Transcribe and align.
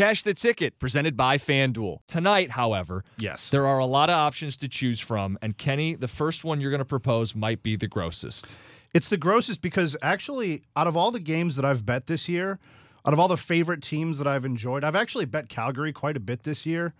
Cash 0.00 0.22
the 0.22 0.32
ticket 0.32 0.78
presented 0.78 1.14
by 1.14 1.36
FanDuel. 1.36 1.98
Tonight, 2.06 2.52
however, 2.52 3.04
Yes. 3.18 3.50
there 3.50 3.66
are 3.66 3.78
a 3.78 3.84
lot 3.84 4.08
of 4.08 4.14
options 4.14 4.56
to 4.56 4.66
choose 4.66 4.98
from, 4.98 5.36
and 5.42 5.58
Kenny, 5.58 5.94
the 5.94 6.08
first 6.08 6.42
one 6.42 6.58
you're 6.58 6.70
going 6.70 6.78
to 6.78 6.86
propose 6.86 7.34
might 7.34 7.62
be 7.62 7.76
the 7.76 7.86
grossest. 7.86 8.54
It's 8.94 9.10
the 9.10 9.18
grossest 9.18 9.60
because 9.60 9.98
actually, 10.00 10.62
out 10.74 10.86
of 10.86 10.96
all 10.96 11.10
the 11.10 11.20
games 11.20 11.54
that 11.56 11.66
I've 11.66 11.84
bet 11.84 12.06
this 12.06 12.30
year, 12.30 12.58
out 13.04 13.12
of 13.12 13.20
all 13.20 13.28
the 13.28 13.36
favorite 13.36 13.82
teams 13.82 14.16
that 14.16 14.26
I've 14.26 14.46
enjoyed, 14.46 14.84
I've 14.84 14.96
actually 14.96 15.26
bet 15.26 15.50
Calgary 15.50 15.92
quite 15.92 16.16
a 16.16 16.20
bit 16.20 16.44
this 16.44 16.64
year. 16.64 16.94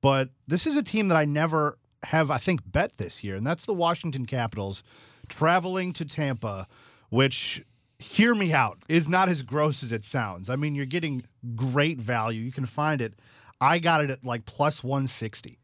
But 0.00 0.30
this 0.48 0.66
is 0.66 0.76
a 0.76 0.82
team 0.82 1.06
that 1.08 1.16
I 1.16 1.24
never 1.24 1.78
have, 2.02 2.28
I 2.28 2.38
think, 2.38 2.62
bet 2.66 2.98
this 2.98 3.22
year, 3.22 3.36
and 3.36 3.46
that's 3.46 3.66
the 3.66 3.74
Washington 3.74 4.26
Capitals 4.26 4.82
traveling 5.28 5.92
to 5.92 6.04
Tampa, 6.04 6.66
which, 7.08 7.64
hear 8.02 8.34
me 8.34 8.52
out, 8.52 8.78
is 8.88 9.08
not 9.08 9.28
as 9.28 9.42
gross 9.42 9.82
as 9.82 9.92
it 9.92 10.04
sounds. 10.04 10.50
I 10.50 10.56
mean, 10.56 10.74
you're 10.74 10.86
getting 10.86 11.24
great 11.54 11.98
value. 11.98 12.42
You 12.42 12.52
can 12.52 12.66
find 12.66 13.00
it. 13.00 13.14
I 13.60 13.78
got 13.78 14.02
it 14.02 14.10
at 14.10 14.24
like 14.24 14.44
plus 14.44 14.82
160. 14.82 15.58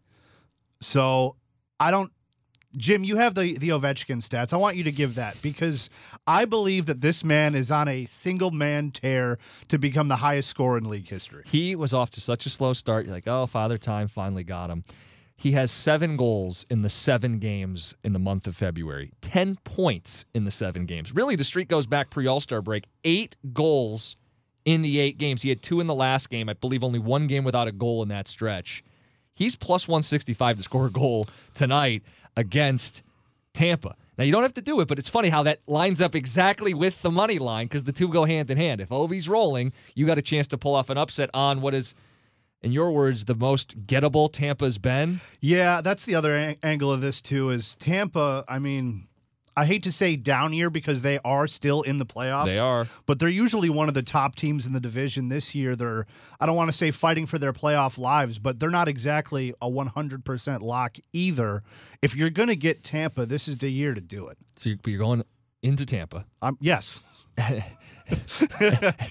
So 0.81 1.37
I 1.81 1.91
don't 1.91 2.13
Jim, 2.77 3.03
you 3.03 3.17
have 3.17 3.35
the 3.35 3.57
the 3.59 3.71
Ovechkin 3.71 4.19
stats. 4.19 4.53
I 4.53 4.57
want 4.57 4.77
you 4.77 4.85
to 4.85 4.93
give 4.93 5.15
that 5.15 5.41
because 5.41 5.89
I 6.27 6.45
believe 6.45 6.87
that 6.87 7.01
this 7.01 7.25
man 7.25 7.55
is 7.55 7.71
on 7.71 7.89
a 7.89 8.05
single 8.05 8.51
man 8.51 8.91
tear 8.91 9.39
to 9.69 9.79
become 9.79 10.09
the 10.09 10.17
highest 10.17 10.51
scorer 10.51 10.77
in 10.77 10.89
league 10.89 11.09
history. 11.09 11.45
He 11.47 11.75
was 11.75 11.95
off 11.95 12.11
to 12.11 12.21
such 12.21 12.45
a 12.45 12.51
slow 12.51 12.75
start. 12.75 13.07
You're 13.07 13.15
like, 13.15 13.27
oh, 13.27 13.47
Father 13.47 13.79
Time 13.79 14.07
finally 14.07 14.45
got 14.45 14.69
him. 14.71 14.83
He 15.41 15.53
has 15.53 15.71
seven 15.71 16.17
goals 16.17 16.67
in 16.69 16.83
the 16.83 16.91
seven 16.91 17.39
games 17.39 17.95
in 18.03 18.13
the 18.13 18.19
month 18.19 18.49
of 18.49 18.57
February, 18.57 19.13
10 19.23 19.57
points 19.63 20.25
in 20.35 20.45
the 20.45 20.51
seven 20.51 20.85
games. 20.85 21.15
Really, 21.15 21.37
the 21.37 21.45
streak 21.45 21.69
goes 21.69 21.87
back 21.87 22.11
pre 22.11 22.27
All 22.27 22.41
Star 22.41 22.61
break. 22.61 22.87
Eight 23.05 23.37
goals 23.53 24.17
in 24.65 24.83
the 24.83 24.99
eight 24.99 25.17
games. 25.17 25.41
He 25.41 25.49
had 25.49 25.63
two 25.63 25.81
in 25.81 25.87
the 25.87 25.95
last 25.95 26.29
game. 26.29 26.49
I 26.49 26.55
believe 26.55 26.83
only 26.83 26.99
one 26.99 27.29
game 27.29 27.45
without 27.45 27.69
a 27.69 27.73
goal 27.73 28.03
in 28.03 28.09
that 28.09 28.27
stretch. 28.27 28.83
He's 29.37 29.55
plus 29.55 29.87
165 29.87 30.57
to 30.57 30.63
score 30.65 30.87
a 30.87 30.91
goal 30.91 31.29
tonight 31.55 32.03
against 32.37 33.05
Tampa. 33.55 33.95
Now, 34.19 34.25
you 34.25 34.33
don't 34.33 34.43
have 34.43 34.55
to 34.55 34.61
do 34.61 34.81
it, 34.81 34.89
but 34.89 34.99
it's 34.99 35.09
funny 35.09 35.29
how 35.29 35.45
that 35.45 35.61
lines 35.69 36.03
up 36.03 36.17
exactly 36.17 36.75
with 36.75 37.01
the 37.03 37.13
money 37.13 37.39
line 37.39 37.67
because 37.67 37.85
the 37.85 37.93
two 37.93 38.09
go 38.09 38.25
hand 38.25 38.51
in 38.51 38.57
hand. 38.57 38.81
If 38.81 38.89
Ovi's 38.89 39.29
rolling, 39.29 39.73
you 39.95 40.05
got 40.05 40.19
a 40.19 40.23
chance 40.23 40.49
to 40.49 40.59
pull 40.59 40.75
off 40.75 40.91
an 40.91 40.99
upset 40.99 41.31
on 41.33 41.61
what 41.61 41.75
is, 41.75 41.95
in 42.63 42.73
your 42.73 42.91
words, 42.91 43.25
the 43.27 43.35
most 43.35 43.87
gettable 43.87 44.33
Tampa's 44.33 44.79
been. 44.79 45.21
Yeah, 45.41 45.81
that's 45.81 46.05
the 46.05 46.15
other 46.15 46.35
an- 46.35 46.57
angle 46.63 46.91
of 46.93 47.01
this 47.01 47.23
too. 47.23 47.51
Is 47.51 47.77
Tampa? 47.77 48.45
I 48.49 48.59
mean, 48.59 49.07
I 49.57 49.65
hate 49.65 49.83
to 49.85 49.93
say 49.93 50.15
down 50.17 50.53
year 50.53 50.71
because 50.71 51.03
they 51.03 51.19
are 51.25 51.47
still 51.49 51.83
in 51.83 51.99
the 51.99 52.07
playoffs. 52.07 52.47
They 52.47 52.59
are. 52.59 52.87
but 53.07 53.19
they're 53.19 53.29
usually 53.29 53.69
one 53.71 53.89
of 53.89 53.95
the 53.95 54.03
top 54.03 54.37
teams 54.37 54.67
in 54.67 54.73
the 54.73 54.79
division 54.81 55.29
this 55.29 55.55
year. 55.55 55.75
They're 55.77 56.07
I 56.41 56.47
don't 56.47 56.55
want 56.57 56.71
to 56.71 56.77
say 56.77 56.91
fighting 56.93 57.27
for 57.27 57.39
their 57.39 57.53
playoff 57.53 57.99
lives, 57.99 58.39
but 58.39 58.61
they're 58.61 58.71
not 58.71 58.87
exactly 58.89 59.55
a 59.61 59.69
100% 59.69 60.61
lock 60.63 60.97
either. 61.13 61.63
If 62.03 62.15
you're 62.15 62.31
going 62.31 62.49
to 62.49 62.57
get 62.57 62.85
Tampa, 62.85 63.27
this 63.27 63.49
is 63.49 63.59
the 63.59 63.69
year 63.71 63.95
to 63.95 64.01
do 64.01 64.29
it. 64.29 64.39
So 64.57 64.71
you- 64.71 64.79
you're 64.87 64.99
going 64.99 65.25
into 65.63 65.85
Tampa. 65.85 66.25
Um, 66.41 66.57
yes. 66.61 67.01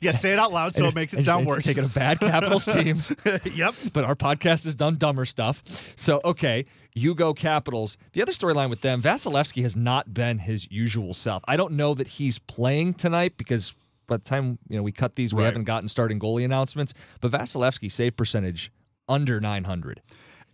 yeah, 0.01 0.11
say 0.11 0.33
it 0.33 0.39
out 0.39 0.51
loud 0.51 0.75
so 0.75 0.85
it 0.85 0.95
makes 0.95 1.13
it 1.13 1.17
And- 1.17 1.25
sound 1.25 1.39
and 1.41 1.47
worse. 1.47 1.65
Taking 1.65 1.85
a 1.85 1.89
bad 1.89 2.19
Capitals 2.19 2.65
team. 2.65 3.03
yep. 3.55 3.75
but 3.93 4.03
our 4.03 4.15
podcast 4.15 4.63
has 4.65 4.75
done 4.75 4.95
dumber 4.97 5.25
stuff. 5.25 5.63
So, 5.95 6.19
okay, 6.25 6.65
you 6.93 7.13
go 7.15 7.33
Capitals. 7.33 7.97
The 8.13 8.21
other 8.21 8.31
storyline 8.31 8.69
with 8.69 8.81
them, 8.81 9.01
Vasilevskiy 9.01 9.61
has 9.61 9.75
not 9.75 10.13
been 10.13 10.39
his 10.39 10.69
usual 10.71 11.13
self. 11.13 11.43
I 11.47 11.57
don't 11.57 11.73
know 11.73 11.93
that 11.93 12.07
he's 12.07 12.39
playing 12.39 12.95
tonight 12.95 13.37
because 13.37 13.73
by 14.07 14.17
the 14.17 14.23
time 14.25 14.57
you 14.69 14.77
know 14.77 14.83
we 14.83 14.91
cut 14.91 15.15
these, 15.15 15.33
we 15.33 15.41
Right. 15.41 15.47
haven't 15.47 15.65
gotten 15.65 15.87
starting 15.89 16.19
goalie 16.19 16.45
announcements. 16.45 16.93
But 17.21 17.31
Vasilevskiy 17.31 17.91
save 17.91 18.15
percentage 18.15 18.71
under 19.07 19.39
900. 19.39 20.01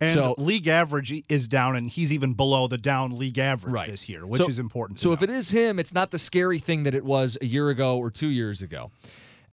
And 0.00 0.14
So- 0.14 0.34
league 0.38 0.66
average 0.66 1.14
is 1.28 1.46
down, 1.48 1.76
and 1.76 1.88
he's 1.88 2.12
even 2.12 2.34
below 2.34 2.66
the 2.66 2.76
down 2.78 3.16
league 3.16 3.38
average 3.38 3.72
Right. 3.72 3.88
this 3.88 4.08
year, 4.08 4.26
which 4.26 4.42
So- 4.42 4.48
is 4.48 4.58
important. 4.58 4.98
to 4.98 5.02
So 5.04 5.12
if 5.12 5.22
it 5.22 5.30
is 5.30 5.50
him, 5.50 5.78
it's 5.78 5.94
not 5.94 6.10
the 6.10 6.18
scary 6.18 6.58
thing 6.58 6.82
that 6.82 6.94
it 6.94 7.04
was 7.04 7.38
a 7.40 7.46
year 7.46 7.70
ago 7.70 7.96
or 7.96 8.10
two 8.10 8.28
years 8.28 8.60
ago. 8.60 8.90